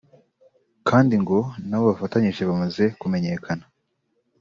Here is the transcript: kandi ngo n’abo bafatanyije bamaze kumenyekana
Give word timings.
kandi 0.87 1.13
ngo 1.21 1.37
n’abo 1.67 1.85
bafatanyije 1.91 2.41
bamaze 2.49 2.83
kumenyekana 2.99 3.63